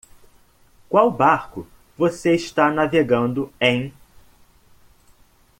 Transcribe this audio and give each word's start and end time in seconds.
Qual 0.89 1.11
barco 1.11 1.67
você 1.95 2.33
está 2.33 2.71
navegando 2.71 3.53
em? 3.61 3.93